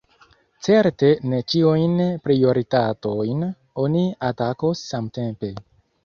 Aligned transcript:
Certe 0.67 1.09
ne 1.33 1.41
ĉiujn 1.53 1.91
prioritatojn 2.27 3.43
oni 3.83 4.01
atakos 4.31 4.81
samtempe. 4.95 5.51